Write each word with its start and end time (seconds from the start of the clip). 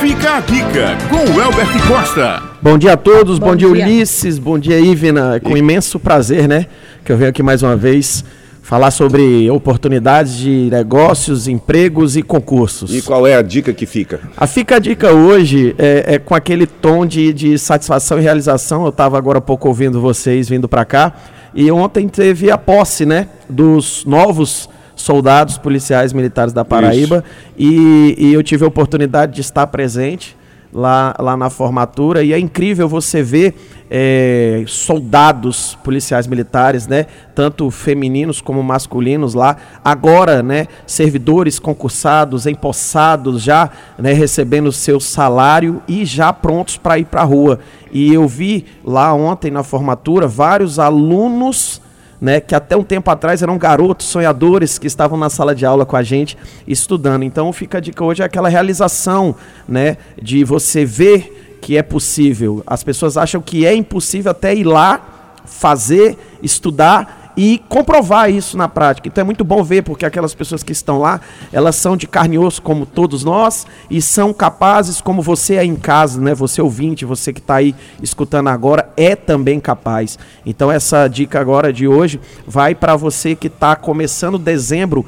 Fica 0.00 0.36
a 0.36 0.40
dica 0.40 0.96
com 1.10 1.16
o 1.16 1.42
Elbert 1.42 1.88
Costa. 1.88 2.40
Bom 2.62 2.78
dia 2.78 2.92
a 2.92 2.96
todos, 2.96 3.40
bom, 3.40 3.48
Bom 3.48 3.56
dia, 3.56 3.68
dia. 3.72 3.84
Ulisses, 3.84 4.38
bom 4.38 4.56
dia 4.56 4.78
Ivna. 4.78 5.34
É 5.36 5.40
Com 5.40 5.56
imenso 5.56 5.98
prazer, 5.98 6.46
né, 6.46 6.66
que 7.04 7.10
eu 7.10 7.16
venho 7.16 7.30
aqui 7.30 7.42
mais 7.42 7.64
uma 7.64 7.76
vez 7.76 8.24
falar 8.62 8.92
sobre 8.92 9.50
oportunidades 9.50 10.36
de 10.36 10.68
negócios, 10.70 11.48
empregos 11.48 12.16
e 12.16 12.22
concursos. 12.22 12.94
E 12.94 13.02
qual 13.02 13.26
é 13.26 13.34
a 13.34 13.42
dica 13.42 13.72
que 13.72 13.86
fica? 13.86 14.20
A 14.36 14.46
Fica 14.46 14.76
a 14.76 14.78
Dica 14.78 15.10
hoje 15.10 15.74
é, 15.78 16.14
é 16.14 16.18
com 16.18 16.34
aquele 16.34 16.66
tom 16.66 17.04
de, 17.04 17.32
de 17.32 17.58
satisfação 17.58 18.18
e 18.18 18.22
realização. 18.22 18.84
Eu 18.84 18.90
estava 18.90 19.18
agora 19.18 19.38
há 19.38 19.40
pouco 19.40 19.66
ouvindo 19.66 20.00
vocês 20.00 20.48
vindo 20.48 20.68
para 20.68 20.84
cá. 20.84 21.12
E 21.54 21.72
ontem 21.72 22.06
teve 22.06 22.50
a 22.50 22.58
posse, 22.58 23.04
né, 23.04 23.26
dos 23.48 24.04
novos 24.04 24.68
soldados 24.98 25.56
policiais 25.56 26.12
militares 26.12 26.52
da 26.52 26.64
Paraíba. 26.64 27.24
E, 27.56 28.14
e 28.18 28.32
eu 28.34 28.42
tive 28.42 28.64
a 28.64 28.68
oportunidade 28.68 29.32
de 29.34 29.40
estar 29.40 29.66
presente 29.68 30.36
lá, 30.72 31.14
lá 31.18 31.36
na 31.36 31.48
formatura. 31.48 32.22
E 32.22 32.32
é 32.32 32.38
incrível 32.38 32.88
você 32.88 33.22
ver 33.22 33.54
é, 33.90 34.64
soldados 34.66 35.78
policiais 35.82 36.26
militares, 36.26 36.86
né, 36.86 37.06
tanto 37.34 37.70
femininos 37.70 38.40
como 38.40 38.62
masculinos 38.62 39.32
lá, 39.34 39.56
agora, 39.82 40.42
né, 40.42 40.66
servidores 40.86 41.58
concursados, 41.58 42.46
empossados, 42.46 43.42
já 43.42 43.70
né, 43.96 44.12
recebendo 44.12 44.70
seu 44.72 45.00
salário 45.00 45.80
e 45.88 46.04
já 46.04 46.32
prontos 46.32 46.76
para 46.76 46.98
ir 46.98 47.06
para 47.06 47.22
a 47.22 47.24
rua. 47.24 47.60
E 47.90 48.12
eu 48.12 48.28
vi 48.28 48.66
lá 48.84 49.14
ontem 49.14 49.50
na 49.50 49.62
formatura 49.62 50.26
vários 50.26 50.78
alunos 50.78 51.80
né, 52.20 52.40
que 52.40 52.54
até 52.54 52.76
um 52.76 52.82
tempo 52.82 53.10
atrás 53.10 53.42
eram 53.42 53.56
garotos 53.56 54.06
sonhadores 54.06 54.78
que 54.78 54.86
estavam 54.86 55.18
na 55.18 55.30
sala 55.30 55.54
de 55.54 55.64
aula 55.64 55.86
com 55.86 55.96
a 55.96 56.02
gente 56.02 56.36
estudando. 56.66 57.22
Então 57.22 57.52
fica 57.52 57.78
a 57.78 57.80
dica 57.80 58.04
hoje 58.04 58.22
é 58.22 58.24
aquela 58.24 58.48
realização, 58.48 59.34
né, 59.68 59.96
de 60.20 60.44
você 60.44 60.84
ver 60.84 61.58
que 61.60 61.76
é 61.76 61.82
possível. 61.82 62.62
As 62.66 62.82
pessoas 62.82 63.16
acham 63.16 63.40
que 63.40 63.66
é 63.66 63.74
impossível 63.74 64.30
até 64.30 64.54
ir 64.54 64.64
lá 64.64 65.00
fazer, 65.44 66.16
estudar 66.42 67.17
e 67.38 67.62
comprovar 67.68 68.28
isso 68.32 68.58
na 68.58 68.68
prática. 68.68 69.06
Então 69.06 69.22
é 69.22 69.24
muito 69.24 69.44
bom 69.44 69.62
ver, 69.62 69.82
porque 69.82 70.04
aquelas 70.04 70.34
pessoas 70.34 70.64
que 70.64 70.72
estão 70.72 70.98
lá, 70.98 71.20
elas 71.52 71.76
são 71.76 71.96
de 71.96 72.04
carne 72.04 72.34
e 72.34 72.38
osso 72.38 72.60
como 72.60 72.84
todos 72.84 73.22
nós 73.22 73.64
e 73.88 74.02
são 74.02 74.34
capazes 74.34 75.00
como 75.00 75.22
você 75.22 75.56
aí 75.56 75.68
em 75.68 75.76
casa, 75.76 76.20
né? 76.20 76.34
Você 76.34 76.60
ouvinte, 76.60 77.04
você 77.04 77.32
que 77.32 77.38
está 77.38 77.54
aí 77.54 77.76
escutando 78.02 78.48
agora, 78.48 78.90
é 78.96 79.14
também 79.14 79.60
capaz. 79.60 80.18
Então 80.44 80.68
essa 80.68 81.06
dica 81.06 81.38
agora 81.38 81.72
de 81.72 81.86
hoje 81.86 82.20
vai 82.44 82.74
para 82.74 82.96
você 82.96 83.36
que 83.36 83.46
está 83.46 83.76
começando 83.76 84.36
dezembro 84.36 85.06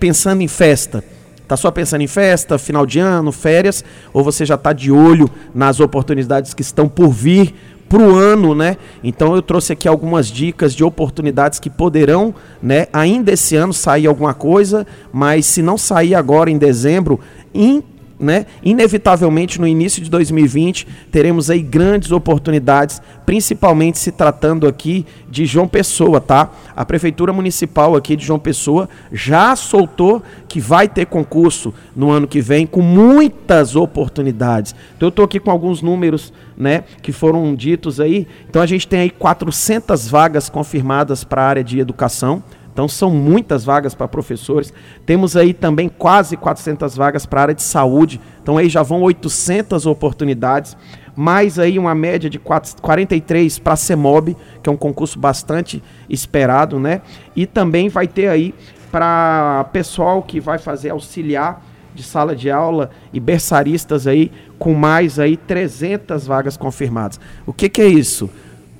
pensando 0.00 0.42
em 0.42 0.48
festa. 0.48 1.04
Tá 1.46 1.56
só 1.56 1.70
pensando 1.70 2.00
em 2.00 2.08
festa, 2.08 2.58
final 2.58 2.84
de 2.84 2.98
ano, 2.98 3.30
férias, 3.30 3.84
ou 4.12 4.24
você 4.24 4.44
já 4.44 4.56
está 4.56 4.72
de 4.72 4.90
olho 4.90 5.30
nas 5.54 5.78
oportunidades 5.78 6.52
que 6.52 6.62
estão 6.62 6.88
por 6.88 7.10
vir 7.10 7.54
para 7.88 7.98
o 7.98 8.16
ano, 8.16 8.54
né? 8.54 8.76
Então 9.02 9.34
eu 9.34 9.42
trouxe 9.42 9.72
aqui 9.72 9.86
algumas 9.86 10.28
dicas 10.28 10.74
de 10.74 10.82
oportunidades 10.82 11.58
que 11.58 11.70
poderão, 11.70 12.34
né, 12.62 12.86
ainda 12.92 13.32
esse 13.32 13.56
ano 13.56 13.72
sair 13.72 14.06
alguma 14.06 14.34
coisa, 14.34 14.86
mas 15.12 15.46
se 15.46 15.62
não 15.62 15.78
sair 15.78 16.14
agora 16.14 16.50
em 16.50 16.58
dezembro, 16.58 17.20
in, 17.54 17.82
né, 18.24 18.46
inevitavelmente 18.62 19.60
no 19.60 19.66
início 19.66 20.02
de 20.02 20.10
2020 20.10 20.86
teremos 21.12 21.50
aí 21.50 21.60
grandes 21.60 22.10
oportunidades, 22.10 23.00
principalmente 23.26 23.98
se 23.98 24.10
tratando 24.10 24.66
aqui 24.66 25.06
de 25.30 25.46
João 25.46 25.68
Pessoa, 25.68 26.20
tá? 26.20 26.50
A 26.74 26.84
prefeitura 26.84 27.32
municipal 27.32 27.94
aqui 27.94 28.16
de 28.16 28.24
João 28.24 28.38
Pessoa 28.38 28.88
já 29.12 29.54
soltou 29.54 30.22
que 30.48 30.60
vai 30.60 30.88
ter 30.88 31.06
concurso 31.06 31.74
no 31.94 32.10
ano 32.10 32.26
que 32.26 32.40
vem 32.40 32.66
com 32.66 32.80
muitas 32.80 33.76
oportunidades. 33.76 34.74
Então 34.96 35.08
eu 35.08 35.12
tô 35.12 35.22
aqui 35.22 35.38
com 35.38 35.50
alguns 35.50 35.82
números, 35.82 36.32
né, 36.56 36.84
que 37.02 37.12
foram 37.12 37.54
ditos 37.54 38.00
aí. 38.00 38.26
Então 38.48 38.62
a 38.62 38.66
gente 38.66 38.88
tem 38.88 39.00
aí 39.00 39.10
400 39.10 40.08
vagas 40.08 40.48
confirmadas 40.48 41.24
para 41.24 41.42
a 41.42 41.46
área 41.46 41.64
de 41.64 41.78
educação. 41.78 42.42
Então 42.74 42.88
são 42.88 43.08
muitas 43.08 43.64
vagas 43.64 43.94
para 43.94 44.08
professores. 44.08 44.74
Temos 45.06 45.36
aí 45.36 45.54
também 45.54 45.88
quase 45.88 46.36
400 46.36 46.96
vagas 46.96 47.24
para 47.24 47.40
a 47.40 47.42
área 47.42 47.54
de 47.54 47.62
saúde. 47.62 48.20
Então 48.42 48.58
aí 48.58 48.68
já 48.68 48.82
vão 48.82 49.00
800 49.02 49.86
oportunidades. 49.86 50.76
Mais 51.16 51.60
aí 51.60 51.78
uma 51.78 51.94
média 51.94 52.28
de 52.28 52.40
4 52.40 52.82
43 52.82 53.60
para 53.60 53.74
a 53.74 53.76
CEMOB, 53.76 54.36
que 54.60 54.68
é 54.68 54.72
um 54.72 54.76
concurso 54.76 55.16
bastante 55.20 55.80
esperado, 56.10 56.80
né? 56.80 57.00
E 57.36 57.46
também 57.46 57.88
vai 57.88 58.08
ter 58.08 58.26
aí 58.26 58.52
para 58.90 59.64
pessoal 59.72 60.20
que 60.20 60.40
vai 60.40 60.58
fazer 60.58 60.90
auxiliar 60.90 61.64
de 61.94 62.02
sala 62.02 62.34
de 62.34 62.50
aula 62.50 62.90
e 63.12 63.20
berçaristas 63.20 64.08
aí 64.08 64.32
com 64.58 64.74
mais 64.74 65.20
aí 65.20 65.36
300 65.36 66.26
vagas 66.26 66.56
confirmadas. 66.56 67.20
O 67.46 67.52
que, 67.52 67.68
que 67.68 67.80
é 67.80 67.86
isso? 67.86 68.28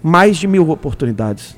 Mais 0.07 0.37
de 0.37 0.47
mil 0.47 0.69
oportunidades. 0.69 1.57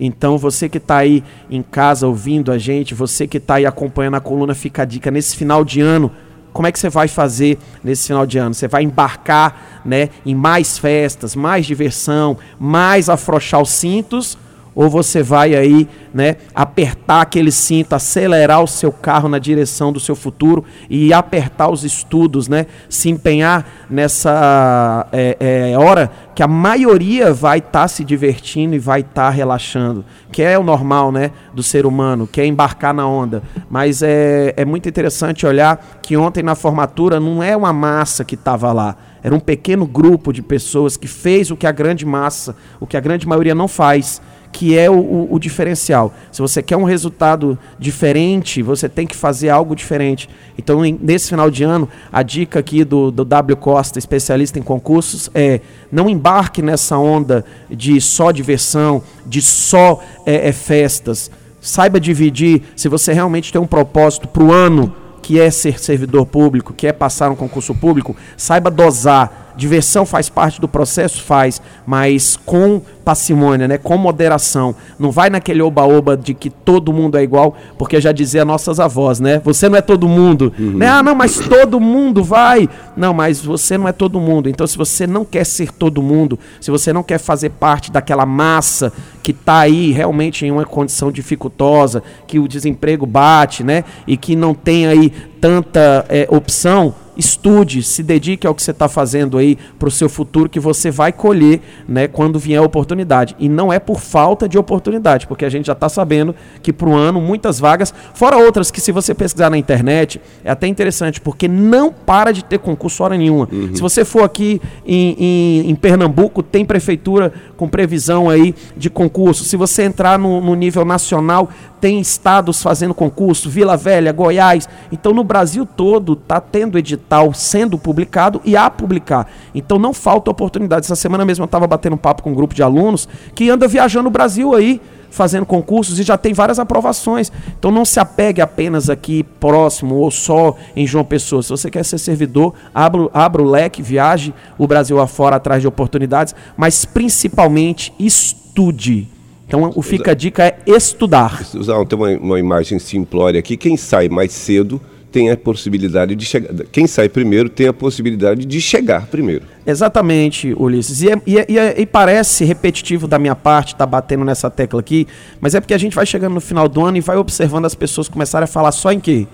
Então 0.00 0.38
você 0.38 0.66
que 0.66 0.78
está 0.78 0.96
aí 0.96 1.22
em 1.50 1.62
casa 1.62 2.06
ouvindo 2.06 2.50
a 2.50 2.56
gente, 2.56 2.94
você 2.94 3.26
que 3.26 3.36
está 3.36 3.56
aí 3.56 3.66
acompanhando 3.66 4.14
a 4.14 4.20
coluna 4.20 4.54
Fica 4.54 4.80
a 4.80 4.84
Dica 4.86 5.10
nesse 5.10 5.36
final 5.36 5.62
de 5.62 5.82
ano, 5.82 6.10
como 6.54 6.66
é 6.66 6.72
que 6.72 6.78
você 6.78 6.88
vai 6.88 7.06
fazer 7.06 7.58
nesse 7.84 8.06
final 8.06 8.24
de 8.26 8.38
ano? 8.38 8.54
Você 8.54 8.66
vai 8.66 8.82
embarcar 8.82 9.82
né, 9.84 10.08
em 10.24 10.34
mais 10.34 10.78
festas, 10.78 11.36
mais 11.36 11.66
diversão, 11.66 12.38
mais 12.58 13.10
afrouxar 13.10 13.60
os 13.60 13.68
cintos? 13.68 14.38
Ou 14.74 14.88
você 14.88 15.22
vai 15.22 15.54
aí, 15.54 15.86
né, 16.14 16.36
apertar 16.54 17.22
aquele 17.22 17.52
cinto, 17.52 17.94
acelerar 17.94 18.62
o 18.62 18.66
seu 18.66 18.90
carro 18.90 19.28
na 19.28 19.38
direção 19.38 19.92
do 19.92 20.00
seu 20.00 20.16
futuro 20.16 20.64
e 20.88 21.12
apertar 21.12 21.68
os 21.68 21.84
estudos, 21.84 22.48
né? 22.48 22.66
Se 22.88 23.10
empenhar 23.10 23.66
nessa 23.90 25.06
é, 25.12 25.36
é, 25.72 25.78
hora 25.78 26.10
que 26.34 26.42
a 26.42 26.48
maioria 26.48 27.34
vai 27.34 27.58
estar 27.58 27.86
se 27.88 28.02
divertindo 28.02 28.74
e 28.74 28.78
vai 28.78 29.00
estar 29.00 29.28
relaxando, 29.30 30.04
que 30.30 30.42
é 30.42 30.58
o 30.58 30.62
normal, 30.62 31.12
né, 31.12 31.30
do 31.52 31.62
ser 31.62 31.84
humano, 31.84 32.26
que 32.26 32.40
é 32.40 32.46
embarcar 32.46 32.94
na 32.94 33.06
onda. 33.06 33.42
Mas 33.68 34.02
é, 34.02 34.54
é 34.56 34.64
muito 34.64 34.88
interessante 34.88 35.46
olhar 35.46 36.00
que 36.00 36.16
ontem 36.16 36.42
na 36.42 36.54
formatura 36.54 37.20
não 37.20 37.42
é 37.42 37.54
uma 37.54 37.72
massa 37.72 38.24
que 38.24 38.34
estava 38.34 38.72
lá, 38.72 38.96
era 39.22 39.34
um 39.34 39.40
pequeno 39.40 39.86
grupo 39.86 40.32
de 40.32 40.42
pessoas 40.42 40.96
que 40.96 41.06
fez 41.06 41.50
o 41.50 41.56
que 41.56 41.66
a 41.66 41.72
grande 41.72 42.04
massa, 42.04 42.56
o 42.80 42.86
que 42.86 42.96
a 42.96 43.00
grande 43.00 43.26
maioria 43.28 43.54
não 43.54 43.68
faz 43.68 44.20
que 44.52 44.78
é 44.78 44.88
o, 44.88 44.94
o, 44.94 45.34
o, 45.34 45.38
diferencial. 45.38 46.12
Se 46.30 46.42
você 46.42 46.62
quer 46.62 46.76
um 46.76 46.84
resultado 46.84 47.58
diferente, 47.78 48.62
você 48.62 48.88
tem 48.88 49.06
que 49.06 49.16
fazer 49.16 49.48
algo 49.48 49.74
diferente. 49.74 50.28
Então, 50.58 50.84
em, 50.84 50.98
nesse 51.02 51.30
final 51.30 51.50
de 51.50 51.64
ano, 51.64 51.88
a 52.12 52.22
dica 52.22 52.58
aqui 52.58 52.84
do, 52.84 53.10
do 53.10 53.24
W 53.24 53.56
Costa, 53.56 53.98
especialista 53.98 54.58
em 54.58 54.62
concursos, 54.62 55.30
é 55.34 55.60
não 55.90 56.08
embarque 56.08 56.60
nessa 56.60 56.98
onda 56.98 57.44
de 57.70 57.98
só 58.00 58.30
diversão, 58.30 59.02
de 59.24 59.40
só 59.40 60.00
é, 60.26 60.48
é, 60.48 60.52
festas. 60.52 61.30
Saiba 61.60 61.98
dividir. 61.98 62.62
Se 62.76 62.88
você 62.88 63.12
realmente 63.12 63.50
tem 63.50 63.60
um 63.60 63.66
propósito 63.66 64.28
para 64.28 64.42
o 64.42 64.52
ano, 64.52 64.94
que 65.22 65.40
é 65.40 65.50
ser 65.50 65.80
servidor 65.80 66.26
público, 66.26 66.74
que 66.74 66.86
é 66.86 66.92
passar 66.92 67.30
um 67.30 67.36
concurso 67.36 67.74
público, 67.74 68.14
saiba 68.36 68.70
dosar. 68.70 69.41
Diversão 69.56 70.06
faz 70.06 70.28
parte 70.28 70.60
do 70.60 70.68
processo? 70.68 71.22
Faz, 71.22 71.60
mas 71.86 72.36
com 72.36 72.80
parcimônia, 73.02 73.68
né? 73.68 73.78
com 73.78 73.96
moderação. 73.96 74.74
Não 74.98 75.10
vai 75.10 75.28
naquele 75.28 75.60
oba-oba 75.60 76.16
de 76.16 76.34
que 76.34 76.48
todo 76.48 76.92
mundo 76.92 77.18
é 77.18 77.22
igual, 77.22 77.56
porque 77.76 78.00
já 78.00 78.12
dizia 78.12 78.44
nossas 78.44 78.80
avós, 78.80 79.20
né? 79.20 79.40
Você 79.44 79.68
não 79.68 79.76
é 79.76 79.82
todo 79.82 80.08
mundo. 80.08 80.52
Uhum. 80.58 80.78
Né? 80.78 80.88
Ah, 80.88 81.02
não, 81.02 81.14
mas 81.14 81.38
todo 81.38 81.80
mundo 81.80 82.22
vai. 82.22 82.68
Não, 82.96 83.12
mas 83.12 83.44
você 83.44 83.76
não 83.76 83.88
é 83.88 83.92
todo 83.92 84.20
mundo. 84.20 84.48
Então, 84.48 84.66
se 84.66 84.78
você 84.78 85.06
não 85.06 85.24
quer 85.24 85.44
ser 85.44 85.72
todo 85.72 86.02
mundo, 86.02 86.38
se 86.60 86.70
você 86.70 86.92
não 86.92 87.02
quer 87.02 87.18
fazer 87.18 87.50
parte 87.50 87.90
daquela 87.90 88.24
massa 88.24 88.92
que 89.22 89.32
está 89.32 89.60
aí 89.60 89.92
realmente 89.92 90.46
em 90.46 90.50
uma 90.50 90.64
condição 90.64 91.10
dificultosa, 91.12 92.02
que 92.26 92.38
o 92.38 92.48
desemprego 92.48 93.06
bate, 93.06 93.62
né? 93.62 93.84
E 94.06 94.16
que 94.16 94.34
não 94.34 94.54
tem 94.54 94.86
aí 94.86 95.10
tanta 95.40 96.04
é, 96.08 96.26
opção, 96.30 96.94
estude, 97.16 97.82
se 97.82 98.02
dedique 98.02 98.46
ao 98.46 98.54
que 98.54 98.62
você 98.62 98.70
está 98.70 98.88
fazendo 98.88 99.38
aí 99.38 99.58
para 99.78 99.88
o 99.88 99.90
seu 99.90 100.08
futuro 100.08 100.48
que 100.48 100.60
você 100.60 100.90
vai 100.90 101.12
colher, 101.12 101.60
né, 101.86 102.08
quando 102.08 102.38
vier 102.38 102.60
a 102.60 102.62
oportunidade. 102.62 103.36
E 103.38 103.48
não 103.48 103.72
é 103.72 103.78
por 103.78 104.00
falta 104.00 104.48
de 104.48 104.58
oportunidade, 104.58 105.26
porque 105.26 105.44
a 105.44 105.48
gente 105.48 105.66
já 105.66 105.72
está 105.72 105.88
sabendo 105.88 106.34
que 106.62 106.72
para 106.72 106.88
o 106.88 106.94
ano 106.94 107.20
muitas 107.20 107.58
vagas, 107.58 107.92
fora 108.14 108.36
outras 108.36 108.70
que 108.70 108.80
se 108.80 108.92
você 108.92 109.14
pesquisar 109.14 109.50
na 109.50 109.58
internet 109.58 110.20
é 110.44 110.50
até 110.50 110.66
interessante, 110.66 111.20
porque 111.20 111.48
não 111.48 111.92
para 111.92 112.32
de 112.32 112.44
ter 112.44 112.58
concurso 112.58 113.02
hora 113.04 113.16
nenhuma. 113.16 113.48
Uhum. 113.52 113.74
Se 113.74 113.80
você 113.80 114.04
for 114.04 114.24
aqui 114.24 114.60
em, 114.86 115.16
em, 115.18 115.70
em, 115.70 115.74
Pernambuco, 115.74 116.42
tem 116.42 116.64
prefeitura 116.64 117.32
com 117.56 117.68
previsão 117.68 118.30
aí 118.30 118.54
de 118.76 118.88
concurso. 118.88 119.44
Se 119.44 119.56
você 119.56 119.82
entrar 119.82 120.18
no, 120.18 120.40
no 120.40 120.54
nível 120.54 120.84
nacional, 120.84 121.48
tem 121.82 121.98
estados 121.98 122.62
fazendo 122.62 122.94
concurso, 122.94 123.50
Vila 123.50 123.76
Velha, 123.76 124.12
Goiás. 124.12 124.68
Então 124.92 125.12
no 125.12 125.24
Brasil 125.24 125.66
todo 125.66 126.12
está 126.12 126.40
tendo 126.40 126.78
edital 126.78 127.34
sendo 127.34 127.76
publicado 127.76 128.40
e 128.44 128.56
a 128.56 128.70
publicar. 128.70 129.28
Então 129.52 129.80
não 129.80 129.92
falta 129.92 130.30
oportunidade. 130.30 130.86
Essa 130.86 130.94
semana 130.94 131.24
mesmo 131.24 131.42
eu 131.42 131.46
estava 131.46 131.66
batendo 131.66 131.94
um 131.94 131.98
papo 131.98 132.22
com 132.22 132.30
um 132.30 132.34
grupo 132.34 132.54
de 132.54 132.62
alunos 132.62 133.08
que 133.34 133.50
anda 133.50 133.66
viajando 133.66 134.08
o 134.08 134.12
Brasil 134.12 134.54
aí, 134.54 134.80
fazendo 135.10 135.44
concursos 135.44 135.98
e 135.98 136.04
já 136.04 136.16
tem 136.16 136.32
várias 136.32 136.60
aprovações. 136.60 137.32
Então 137.58 137.72
não 137.72 137.84
se 137.84 137.98
apegue 137.98 138.40
apenas 138.40 138.88
aqui 138.88 139.24
próximo 139.40 139.96
ou 139.96 140.10
só 140.12 140.54
em 140.76 140.86
João 140.86 141.04
Pessoa. 141.04 141.42
Se 141.42 141.50
você 141.50 141.68
quer 141.68 141.84
ser 141.84 141.98
servidor, 141.98 142.54
abra, 142.72 143.10
abra 143.12 143.42
o 143.42 143.50
leque, 143.50 143.82
viaje 143.82 144.32
o 144.56 144.68
Brasil 144.68 145.00
afora 145.00 145.34
atrás 145.34 145.60
de 145.60 145.66
oportunidades, 145.66 146.32
mas 146.56 146.84
principalmente 146.84 147.92
estude. 147.98 149.11
Então 149.52 149.70
o 149.76 149.82
fica 149.82 150.12
a 150.12 150.14
dica 150.14 150.44
é 150.44 150.56
estudar. 150.66 151.44
Usar 151.54 151.84
tem 151.84 151.98
uma, 151.98 152.08
uma 152.16 152.38
imagem 152.38 152.78
simplória 152.78 153.38
aqui. 153.38 153.54
Quem 153.54 153.76
sai 153.76 154.08
mais 154.08 154.32
cedo 154.32 154.80
tem 155.12 155.30
a 155.30 155.36
possibilidade 155.36 156.14
de 156.14 156.24
chegar. 156.24 156.54
Quem 156.72 156.86
sai 156.86 157.06
primeiro 157.06 157.50
tem 157.50 157.68
a 157.68 157.72
possibilidade 157.72 158.46
de 158.46 158.60
chegar 158.62 159.06
primeiro. 159.08 159.44
Exatamente, 159.66 160.54
Ulisses. 160.54 161.02
E, 161.02 161.10
é, 161.10 161.22
e, 161.26 161.38
é, 161.38 161.46
e, 161.46 161.58
é, 161.58 161.80
e 161.82 161.84
parece 161.84 162.46
repetitivo 162.46 163.06
da 163.06 163.18
minha 163.18 163.36
parte 163.36 163.74
estar 163.74 163.84
tá 163.84 163.86
batendo 163.86 164.24
nessa 164.24 164.50
tecla 164.50 164.80
aqui, 164.80 165.06
mas 165.38 165.54
é 165.54 165.60
porque 165.60 165.74
a 165.74 165.78
gente 165.78 165.94
vai 165.94 166.06
chegando 166.06 166.32
no 166.32 166.40
final 166.40 166.66
do 166.66 166.82
ano 166.82 166.96
e 166.96 167.02
vai 167.02 167.18
observando 167.18 167.66
as 167.66 167.74
pessoas 167.74 168.08
começarem 168.08 168.44
a 168.44 168.48
falar 168.48 168.72
só 168.72 168.90
em 168.90 168.98
quê? 168.98 169.26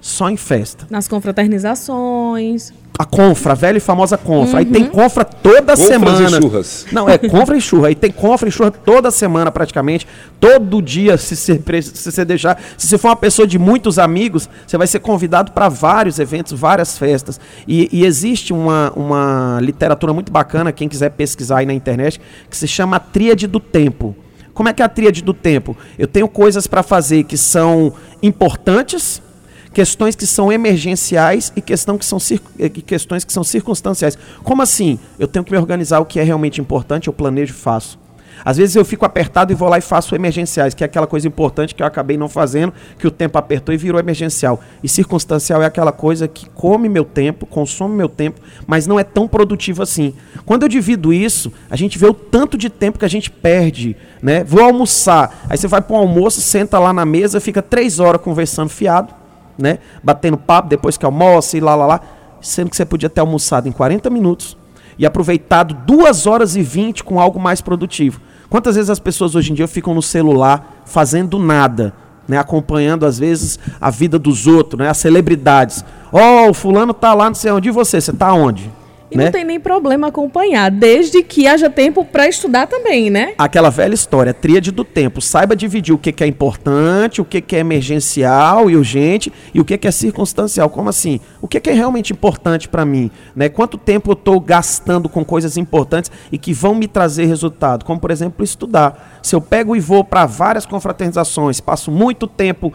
Só 0.00 0.30
em 0.30 0.36
festa. 0.36 0.86
Nas 0.90 1.08
confraternizações. 1.08 2.72
A 2.98 3.04
confra, 3.04 3.52
a 3.52 3.54
velha 3.54 3.76
e 3.76 3.80
famosa 3.80 4.16
confra. 4.16 4.52
Uhum. 4.52 4.58
Aí 4.58 4.64
tem 4.64 4.84
uhum. 4.84 4.90
confra 4.90 5.24
toda 5.24 5.76
Confras 5.76 5.78
semana. 5.80 6.38
E 6.38 6.40
churras. 6.40 6.86
Não, 6.90 7.08
é 7.08 7.18
confra 7.18 7.56
e 7.56 7.60
churra. 7.60 7.88
Aí 7.88 7.94
tem 7.94 8.10
confra 8.10 8.48
e 8.48 8.52
churra 8.52 8.70
toda 8.70 9.10
semana 9.10 9.50
praticamente. 9.50 10.06
Todo 10.40 10.80
dia, 10.80 11.18
se 11.18 11.36
você, 11.36 11.60
se 11.82 12.12
você 12.12 12.24
deixar. 12.24 12.58
Se 12.78 12.86
você 12.86 12.96
for 12.96 13.08
uma 13.08 13.16
pessoa 13.16 13.46
de 13.46 13.58
muitos 13.58 13.98
amigos, 13.98 14.48
você 14.66 14.78
vai 14.78 14.86
ser 14.86 15.00
convidado 15.00 15.52
para 15.52 15.68
vários 15.68 16.18
eventos, 16.18 16.58
várias 16.58 16.96
festas. 16.96 17.38
E, 17.68 17.88
e, 17.92 18.06
existe 18.06 18.52
uma, 18.52 18.90
uma 18.96 19.58
literatura 19.60 20.14
muito 20.14 20.32
bacana, 20.32 20.72
quem 20.72 20.88
quiser 20.88 21.10
pesquisar 21.10 21.58
aí 21.58 21.66
na 21.66 21.74
internet, 21.74 22.18
que 22.48 22.56
se 22.56 22.66
chama 22.66 22.98
Tríade 22.98 23.46
do 23.46 23.60
Tempo. 23.60 24.16
Como 24.56 24.70
é 24.70 24.72
que 24.72 24.80
é 24.80 24.86
a 24.86 24.88
tríade 24.88 25.22
do 25.22 25.34
tempo? 25.34 25.76
Eu 25.98 26.06
tenho 26.06 26.26
coisas 26.26 26.66
para 26.66 26.82
fazer 26.82 27.24
que 27.24 27.36
são 27.36 27.92
importantes, 28.22 29.20
questões 29.76 30.16
que 30.16 30.26
são 30.26 30.50
emergenciais 30.50 31.52
e 31.54 31.60
questão 31.60 31.98
que 31.98 32.06
são 32.06 32.16
eh, 32.58 32.70
questões 32.70 33.24
que 33.24 33.30
são 33.30 33.44
circunstanciais. 33.44 34.16
Como 34.42 34.62
assim? 34.62 34.98
Eu 35.18 35.28
tenho 35.28 35.44
que 35.44 35.52
me 35.52 35.58
organizar 35.58 36.00
o 36.00 36.06
que 36.06 36.18
é 36.18 36.22
realmente 36.22 36.62
importante, 36.62 37.08
eu 37.08 37.12
planejo 37.12 37.52
e 37.52 37.54
faço. 37.54 37.98
Às 38.42 38.56
vezes 38.56 38.74
eu 38.74 38.86
fico 38.86 39.04
apertado 39.04 39.52
e 39.52 39.54
vou 39.54 39.68
lá 39.68 39.76
e 39.76 39.82
faço 39.82 40.14
emergenciais, 40.14 40.72
que 40.72 40.82
é 40.82 40.86
aquela 40.86 41.06
coisa 41.06 41.28
importante 41.28 41.74
que 41.74 41.82
eu 41.82 41.86
acabei 41.86 42.16
não 42.16 42.26
fazendo, 42.26 42.72
que 42.98 43.06
o 43.06 43.10
tempo 43.10 43.36
apertou 43.36 43.74
e 43.74 43.76
virou 43.76 44.00
emergencial. 44.00 44.58
E 44.82 44.88
circunstancial 44.88 45.62
é 45.62 45.66
aquela 45.66 45.92
coisa 45.92 46.26
que 46.26 46.48
come 46.48 46.88
meu 46.88 47.04
tempo, 47.04 47.44
consome 47.44 47.94
meu 47.94 48.08
tempo, 48.08 48.40
mas 48.66 48.86
não 48.86 48.98
é 48.98 49.04
tão 49.04 49.28
produtivo 49.28 49.82
assim. 49.82 50.14
Quando 50.46 50.62
eu 50.62 50.70
divido 50.70 51.12
isso, 51.12 51.52
a 51.68 51.76
gente 51.76 51.98
vê 51.98 52.06
o 52.06 52.14
tanto 52.14 52.56
de 52.56 52.70
tempo 52.70 52.98
que 52.98 53.04
a 53.04 53.10
gente 53.10 53.30
perde, 53.30 53.94
né? 54.22 54.42
Vou 54.42 54.62
almoçar, 54.62 55.44
aí 55.50 55.58
você 55.58 55.68
vai 55.68 55.82
para 55.82 55.94
um 55.94 55.98
almoço, 55.98 56.40
senta 56.40 56.78
lá 56.78 56.94
na 56.94 57.04
mesa, 57.04 57.40
fica 57.40 57.60
três 57.60 58.00
horas 58.00 58.22
conversando 58.22 58.70
fiado, 58.70 59.25
né? 59.58 59.78
Batendo 60.02 60.36
papo 60.36 60.68
depois 60.68 60.96
que 60.96 61.04
almoça 61.04 61.56
e 61.56 61.60
lá, 61.60 61.74
lá, 61.74 61.86
lá. 61.86 62.00
Sendo 62.40 62.70
que 62.70 62.76
você 62.76 62.84
podia 62.84 63.08
ter 63.08 63.20
almoçado 63.20 63.68
em 63.68 63.72
40 63.72 64.08
minutos 64.10 64.56
e 64.98 65.04
aproveitado 65.04 65.74
2 65.86 66.26
horas 66.26 66.56
e 66.56 66.62
20 66.62 67.04
com 67.04 67.20
algo 67.20 67.40
mais 67.40 67.60
produtivo. 67.60 68.20
Quantas 68.48 68.76
vezes 68.76 68.90
as 68.90 68.98
pessoas 68.98 69.34
hoje 69.34 69.52
em 69.52 69.54
dia 69.54 69.66
ficam 69.66 69.94
no 69.94 70.02
celular 70.02 70.82
fazendo 70.84 71.38
nada, 71.38 71.92
né? 72.28 72.38
Acompanhando 72.38 73.04
às 73.04 73.18
vezes 73.18 73.58
a 73.80 73.90
vida 73.90 74.18
dos 74.18 74.46
outros, 74.46 74.78
né? 74.78 74.88
As 74.88 74.98
celebridades. 74.98 75.84
Ó, 76.12 76.46
oh, 76.46 76.50
o 76.50 76.54
fulano 76.54 76.94
tá 76.94 77.12
lá, 77.12 77.26
não 77.26 77.34
sei 77.34 77.50
onde, 77.50 77.68
e 77.68 77.72
você? 77.72 78.00
Você 78.00 78.12
tá 78.12 78.32
onde? 78.32 78.70
E 79.16 79.18
né? 79.18 79.24
não 79.24 79.32
tem 79.32 79.44
nem 79.44 79.58
problema 79.58 80.08
acompanhar, 80.08 80.70
desde 80.70 81.22
que 81.22 81.46
haja 81.46 81.68
tempo 81.68 82.04
para 82.04 82.28
estudar 82.28 82.66
também, 82.66 83.10
né? 83.10 83.32
Aquela 83.38 83.70
velha 83.70 83.94
história, 83.94 84.32
tríade 84.32 84.70
do 84.70 84.84
tempo. 84.84 85.20
Saiba 85.20 85.56
dividir 85.56 85.94
o 85.94 85.98
que, 85.98 86.12
que 86.12 86.22
é 86.22 86.26
importante, 86.26 87.20
o 87.20 87.24
que, 87.24 87.40
que 87.40 87.56
é 87.56 87.60
emergencial 87.60 88.70
e 88.70 88.76
urgente 88.76 89.32
e 89.52 89.60
o 89.60 89.64
que, 89.64 89.76
que 89.78 89.88
é 89.88 89.90
circunstancial. 89.90 90.68
Como 90.68 90.88
assim? 90.88 91.20
O 91.40 91.48
que, 91.48 91.60
que 91.60 91.70
é 91.70 91.72
realmente 91.72 92.12
importante 92.12 92.68
para 92.68 92.84
mim? 92.84 93.10
Né? 93.34 93.48
Quanto 93.48 93.78
tempo 93.78 94.10
eu 94.10 94.14
estou 94.14 94.38
gastando 94.40 95.08
com 95.08 95.24
coisas 95.24 95.56
importantes 95.56 96.10
e 96.30 96.38
que 96.38 96.52
vão 96.52 96.74
me 96.74 96.86
trazer 96.86 97.26
resultado? 97.26 97.84
Como, 97.84 97.98
por 97.98 98.10
exemplo, 98.10 98.44
estudar. 98.44 99.18
Se 99.22 99.34
eu 99.34 99.40
pego 99.40 99.74
e 99.74 99.80
vou 99.80 100.04
para 100.04 100.26
várias 100.26 100.66
confraternizações, 100.66 101.60
passo 101.60 101.90
muito 101.90 102.26
tempo 102.26 102.72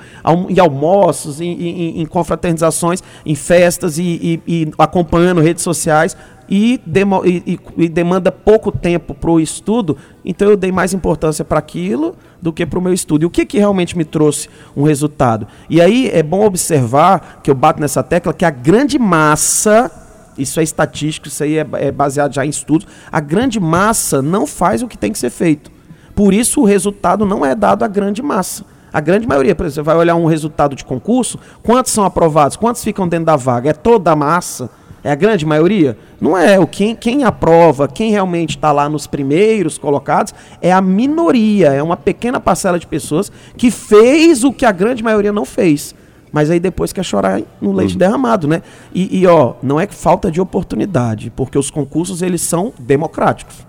em 0.50 0.60
almoços, 0.60 1.40
em, 1.40 1.52
em, 1.52 2.02
em 2.02 2.06
confraternizações, 2.06 3.02
em 3.26 3.36
festas 3.36 3.98
e, 3.98 4.04
e, 4.04 4.42
e 4.48 4.72
acompanhando 4.78 5.42
redes 5.42 5.64
sociais, 5.64 6.16
e, 6.52 6.82
demo, 6.86 7.26
e, 7.26 7.58
e, 7.78 7.88
demanda 7.88 8.30
pouco 8.30 8.74
tempo 8.74 9.14
para 9.14 9.32
o 9.32 9.40
estudo, 9.40 9.96
então 10.26 10.50
eu 10.50 10.58
dei 10.58 10.70
mais 10.70 10.94
importância 10.94 11.46
para 11.46 11.58
aquilo 11.58 12.14
do 12.42 12.52
que 12.52 12.66
para 12.66 12.78
o 12.78 12.82
meu 12.82 12.92
estudo. 12.92 13.24
E 13.24 13.26
o 13.26 13.30
que, 13.30 13.46
que 13.46 13.58
realmente 13.58 13.98
me 13.98 14.04
trouxe 14.04 14.50
um 14.76 14.84
resultado? 14.84 15.48
E 15.70 15.80
aí 15.80 16.10
é 16.10 16.22
bom 16.22 16.46
observar, 16.46 17.40
que 17.42 17.50
eu 17.50 17.56
bato 17.56 17.80
nessa 17.80 18.04
tecla, 18.04 18.34
que 18.34 18.44
a 18.44 18.50
grande 18.50 19.00
massa, 19.00 19.90
isso 20.38 20.60
é 20.60 20.64
estatístico, 20.64 21.30
isso 21.30 21.42
aí 21.42 21.58
é, 21.58 21.66
é 21.76 21.90
baseado 21.90 22.34
já 22.34 22.46
em 22.46 22.50
estudos, 22.50 22.86
a 23.10 23.22
grande 23.22 23.58
massa 23.58 24.22
não 24.22 24.46
faz 24.46 24.84
o 24.84 24.90
que 24.90 24.98
tem 24.98 25.14
que 25.14 25.20
ser 25.20 25.30
feito. 25.30 25.72
Por 26.14 26.34
isso 26.34 26.60
o 26.60 26.66
resultado 26.66 27.26
não 27.26 27.46
é 27.46 27.56
dado 27.56 27.84
à 27.84 27.88
grande 27.88 28.22
massa. 28.22 28.66
A 28.92 29.00
grande 29.00 29.26
maioria, 29.26 29.56
por 29.56 29.66
exemplo, 29.66 29.86
você 29.86 29.86
vai 29.86 29.96
olhar 29.96 30.16
um 30.16 30.26
resultado 30.26 30.76
de 30.76 30.84
concurso, 30.84 31.40
quantos 31.64 31.94
são 31.94 32.04
aprovados, 32.04 32.58
quantos 32.58 32.84
ficam 32.84 33.08
dentro 33.08 33.28
da 33.28 33.38
vaga? 33.38 33.70
É 33.70 33.74
toda 33.74 34.12
a 34.12 34.16
massa? 34.18 34.70
É 35.04 35.12
a 35.12 35.16
grande 35.16 35.46
maioria? 35.46 35.98
Não 36.20 36.38
é. 36.38 36.60
O 36.60 36.68
quem, 36.68 36.96
quem 36.96 37.24
aprova, 37.24 37.88
quem 37.88 38.12
realmente 38.12 38.52
está 38.52 38.72
lá 38.72 38.88
nos 38.88 39.08
primeiros 39.08 39.78
colocados, 39.78 40.34
é 40.62 40.72
a 40.72 40.82
minoria, 40.82 41.70
é 41.70 41.82
uma 41.82 41.98
pequena 41.98 42.40
parcela 42.40 42.78
de 42.78 42.86
pessoas 42.86 43.32
que 43.58 43.72
fez 43.72 44.44
o 44.44 44.54
que 44.54 44.66
a 44.66 44.72
grande 44.72 45.04
maioria 45.04 45.32
não 45.32 45.46
fez. 45.46 45.96
Mas 46.32 46.50
aí 46.50 46.60
depois 46.60 46.94
quer 46.94 47.04
chorar 47.04 47.42
no 47.60 47.74
leite 47.74 47.94
uhum. 47.94 48.00
derramado, 48.00 48.48
né? 48.48 48.62
E, 48.94 49.20
e, 49.20 49.28
ó, 49.28 49.56
não 49.62 49.80
é 49.80 49.88
falta 49.88 50.32
de 50.32 50.40
oportunidade, 50.40 51.30
porque 51.36 51.58
os 51.58 51.70
concursos 51.70 52.22
eles 52.22 52.42
são 52.42 52.72
democráticos. 52.80 53.68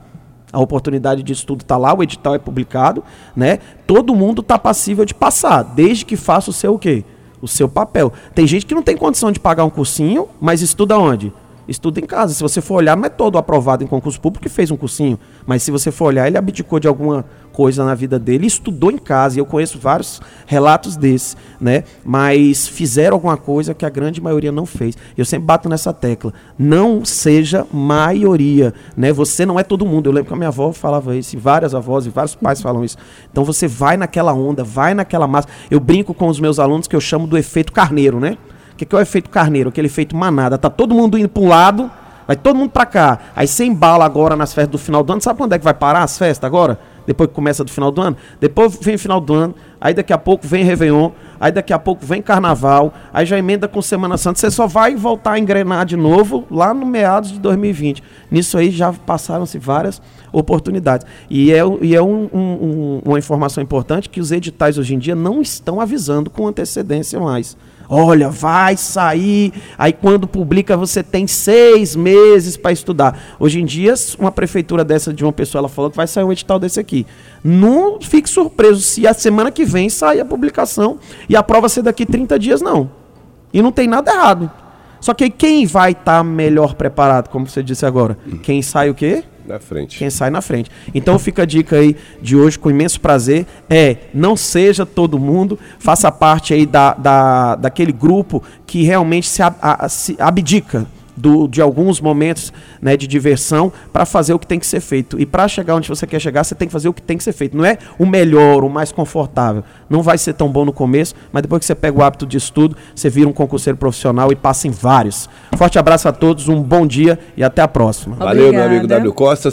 A 0.53 0.61
oportunidade 0.61 1.23
de 1.23 1.33
estudo 1.33 1.63
está 1.63 1.77
lá, 1.77 1.95
o 1.95 2.03
edital 2.03 2.35
é 2.35 2.39
publicado, 2.39 3.03
né? 3.35 3.59
Todo 3.87 4.15
mundo 4.15 4.43
está 4.43 4.59
passível 4.59 5.05
de 5.05 5.15
passar, 5.15 5.63
desde 5.63 6.05
que 6.05 6.15
faça 6.15 6.51
o 6.51 6.53
seu 6.53 6.75
o 6.75 6.79
quê? 6.79 7.05
O 7.43 7.49
seu 7.49 7.69
papel. 7.69 8.13
Tem 8.35 8.47
gente 8.47 8.65
que 8.65 8.75
não 8.75 8.83
tem 8.83 8.97
condição 8.97 9.33
de 9.33 9.41
pagar 9.41 9.65
um 9.65 9.71
cursinho, 9.71 10.29
mas 10.41 10.63
estuda 10.63 10.97
onde? 10.97 11.33
Estuda 11.67 12.01
em 12.01 12.07
casa. 12.07 12.33
Se 12.33 12.43
você 12.43 12.61
for 12.61 12.77
olhar, 12.77 12.97
não 12.97 13.05
é 13.05 13.09
todo 13.09 13.37
aprovado 13.37 13.85
em 13.85 13.87
concurso 13.87 14.21
público 14.21 14.45
que 14.45 14.49
fez 14.49 14.71
um 14.71 14.77
cursinho. 14.77 15.19
Mas 15.47 15.63
se 15.63 15.71
você 15.71 15.91
for 15.91 16.07
olhar, 16.07 16.27
ele 16.27 16.39
abdicou 16.39 16.79
de 16.79 16.89
alguma 16.89 17.25
coisa 17.53 17.85
na 17.85 17.95
vida 17.95 18.19
dele, 18.19 18.47
estudou 18.47 18.91
em 18.91 18.99
casa, 18.99 19.37
e 19.37 19.41
eu 19.41 19.47
conheço 19.47 19.79
vários 19.79 20.21
relatos 20.47 20.97
desses, 20.97 21.37
né? 21.61 21.85
Mas 22.05 22.67
fizeram 22.67 23.17
alguma 23.17 23.37
coisa 23.37 23.75
que 23.75 23.85
a 23.85 23.91
grande 23.91 24.21
maioria 24.21 24.51
não 24.51 24.67
fez. 24.67 24.97
Eu 25.17 25.25
sempre 25.25 25.47
bato 25.47 25.69
nessa 25.69 25.93
tecla. 25.93 26.33
Não 26.59 27.05
seja 27.05 27.67
maioria, 27.73 28.73
né? 28.97 29.13
Você 29.13 29.45
não 29.45 29.61
é 29.61 29.63
todo 29.63 29.87
mundo. 29.87 30.09
Eu 30.09 30.13
lembro 30.13 30.29
que 30.29 30.35
a 30.35 30.37
minha 30.37 30.49
avó 30.49 30.73
falava 30.73 31.15
isso, 31.15 31.37
e 31.37 31.39
várias 31.39 31.75
avós 31.75 32.07
e 32.07 32.11
vários 32.11 32.35
pais 32.35 32.61
falam 32.63 32.85
isso. 32.85 32.97
Então 33.31 33.45
você 33.45 33.69
vai 33.69 33.97
naquela 33.97 34.33
onda, 34.33 34.65
vai 34.65 34.95
naquela 34.95 35.27
massa. 35.27 35.49
Eu 35.71 35.79
brinco 35.79 36.15
com 36.15 36.29
os 36.29 36.41
meus 36.41 36.59
alunos 36.59 36.89
que 36.89 36.97
eu 36.97 37.01
chamo 37.01 37.27
do 37.27 37.37
efeito 37.37 37.73
carneiro, 37.73 38.19
né? 38.19 38.39
O 38.73 38.77
que, 38.77 38.87
que 38.87 38.95
é 38.95 38.99
o 38.99 39.03
efeito 39.03 39.29
carneiro? 39.29 39.69
Aquele 39.69 39.87
efeito 39.87 40.17
manada. 40.17 40.57
Tá 40.57 40.71
todo 40.71 40.95
mundo 40.95 41.19
indo 41.19 41.29
para 41.29 41.43
um 41.43 41.49
lado, 41.49 41.91
vai 42.27 42.37
todo 42.37 42.57
mundo 42.57 42.71
para 42.71 42.87
cá. 42.87 43.19
Aí 43.35 43.47
você 43.47 43.65
embala 43.65 44.05
agora 44.05 44.37
nas 44.37 44.55
festas 44.55 44.73
do 44.73 44.79
final 44.79 45.03
do 45.03 45.13
ano. 45.13 45.23
Sabe 45.23 45.39
quando 45.39 45.53
é 45.53 45.59
que 45.59 45.65
vai 45.65 45.75
parar 45.75 46.03
as 46.03 46.17
festas 46.19 46.47
agora? 46.47 46.79
depois 47.07 47.29
que 47.29 47.35
começa 47.35 47.65
do 47.65 47.71
final 47.71 47.91
do 47.91 48.01
ano, 48.01 48.17
depois 48.41 48.79
vem 48.81 48.97
final 48.97 49.21
do 49.21 49.35
ano, 49.35 49.55
aí 49.81 49.93
daqui 49.93 50.13
a 50.13 50.19
pouco 50.19 50.47
vem 50.47 50.65
Réveillon, 50.65 51.11
aí 51.41 51.51
daqui 51.51 51.73
a 51.73 51.79
pouco 51.79 52.05
vem 52.05 52.23
Carnaval, 52.23 52.93
aí 53.13 53.27
já 53.27 53.39
emenda 53.39 53.67
com 53.67 53.83
Semana 53.83 54.17
Santa, 54.17 54.39
você 54.39 54.51
só 54.51 54.67
vai 54.67 54.95
voltar 54.95 55.33
a 55.33 55.39
engrenar 55.39 55.85
de 55.85 55.97
novo 55.97 56.47
lá 56.51 56.73
no 56.73 56.87
meados 56.87 57.33
de 57.33 57.41
2020. 57.41 58.03
Nisso 58.31 58.57
aí 58.57 58.71
já 58.71 58.93
passaram-se 58.93 59.59
várias 59.59 60.01
oportunidades. 60.33 61.07
E 61.29 61.53
é, 61.53 61.61
e 61.81 61.95
é 61.95 62.03
um, 62.03 62.29
um, 62.33 63.01
uma 63.05 63.19
informação 63.19 63.63
importante 63.63 64.09
que 64.09 64.21
os 64.21 64.31
editais 64.31 64.79
hoje 64.79 64.95
em 64.95 64.99
dia 64.99 65.15
não 65.15 65.43
estão 65.43 65.81
avisando 65.81 66.31
com 66.31 66.47
antecedência 66.47 67.19
mais. 67.19 67.57
Olha, 67.95 68.31
vai 68.31 68.75
sair. 68.75 69.53
Aí 69.77 69.93
quando 69.93 70.27
publica, 70.27 70.79
você 70.79 71.03
tem 71.03 71.27
seis 71.27 71.95
meses 71.95 72.57
para 72.57 72.73
estudar. 72.73 73.37
Hoje 73.39 73.61
em 73.61 73.67
dia, 73.67 73.93
uma 74.19 74.33
prefeitura 74.33 74.83
dessa 74.83 75.13
de 75.13 75.23
uma 75.23 75.33
pessoa, 75.33 75.61
ela 75.61 75.69
falou 75.69 75.91
que 75.91 75.97
vai 75.99 76.07
sair 76.07 76.25
um 76.25 76.33
edital 76.33 76.59
desse 76.59 76.81
aqui. 76.81 77.07
Não 77.45 78.01
fique 78.01 78.31
surpreso 78.31 78.81
se 78.81 79.07
a 79.07 79.13
semana 79.13 79.51
que 79.51 79.67
vem 79.67 79.91
sair 79.91 80.21
a 80.21 80.25
publicação 80.25 80.99
e 81.29 81.37
a 81.37 81.43
prova 81.43 81.69
ser 81.69 81.83
daqui 81.83 82.07
30 82.07 82.39
dias, 82.39 82.63
não. 82.63 82.91
E 83.53 83.61
não 83.61 83.71
tem 83.71 83.87
nada 83.87 84.11
errado. 84.11 84.51
Só 84.99 85.13
que 85.13 85.29
quem 85.29 85.67
vai 85.67 85.93
estar 85.93 86.19
tá 86.19 86.25
melhor 86.25 86.73
preparado, 86.73 87.29
como 87.29 87.47
você 87.47 87.63
disse 87.63 87.85
agora? 87.85 88.17
Quem 88.43 88.63
sai 88.63 88.89
o 88.89 88.95
quê? 88.95 89.23
Na 89.47 89.59
frente. 89.59 89.99
Quem 89.99 90.11
sai 90.11 90.31
na 90.31 90.41
frente. 90.41 90.71
Então 90.95 91.19
fica 91.19 91.43
a 91.43 91.45
dica 91.45 91.77
aí 91.77 91.97
de 92.21 92.37
hoje 92.37 92.59
com 92.59 92.71
imenso 92.71 93.01
prazer. 93.01 93.47
É, 93.69 93.97
não 94.15 94.37
seja 94.37 94.87
todo 94.87 95.19
mundo, 95.19 95.59
faça 95.79 96.11
parte 96.13 96.55
aí 96.55 96.65
da, 96.65 96.95
da, 96.95 97.57
daquele 97.57 97.93
grupo 97.93 98.43
que 98.67 98.83
realmente 98.83 99.29
se, 99.29 99.43
a, 99.43 99.55
a, 99.61 99.89
se 99.89 100.17
abdica 100.19 100.87
do, 101.17 101.47
de 101.47 101.61
alguns 101.61 102.01
momentos 102.01 102.53
né, 102.81 102.97
de 102.97 103.07
diversão 103.07 103.73
para 103.93 104.05
fazer 104.05 104.35
o 104.35 104.39
que 104.39 104.47
tem 104.47 104.59
que 104.59 104.67
ser 104.67 104.81
feito. 104.81 105.21
E 105.21 105.27
para 105.27 105.47
chegar 105.49 105.75
onde 105.75 105.89
você 105.89 106.07
quer 106.07 106.21
chegar, 106.21 106.45
você 106.45 106.55
tem 106.55 106.69
que 106.69 106.73
fazer 106.73 106.89
o 106.89 106.93
que 106.93 107.03
tem 107.03 107.17
que 107.17 107.25
ser 107.25 107.33
feito. 107.33 107.57
Não 107.57 107.65
é 107.65 107.79
o 107.99 108.07
melhor, 108.07 108.65
o 108.65 108.71
mais 108.71 108.93
confortável. 108.93 109.65
Não 109.89 110.03
vai 110.03 110.19
ser 110.19 110.35
tão 110.35 110.49
bom 110.51 110.65
no 110.65 110.73
começo, 110.73 111.15
mas 111.33 111.43
depois 111.43 111.61
que 111.61 111.67
você 111.67 111.75
pega 111.75 111.99
o 111.99 112.03
hábito 112.03 112.27
de 112.27 112.37
estudo, 112.37 112.77
você 112.95 113.11
vira 113.11 113.29
um 113.29 113.33
concurseiro 113.33 113.77
profissional 113.77 114.33
e 114.33 114.37
passa 114.37 114.67
em 114.67 114.71
vários. 114.71 115.29
Forte 115.57 115.79
abraço 115.79 116.09
a 116.09 116.13
todos, 116.13 116.49
um 116.49 116.63
bom 116.63 116.87
dia 116.87 117.19
e 117.37 117.45
até 117.45 117.63
a 117.63 117.69
próxima. 117.69 118.17
Valeu, 118.17 118.53
meu 118.53 118.63
amigo 118.63 118.85
Obrigada. 118.85 119.01
W 119.01 119.13
Costa. 119.13 119.51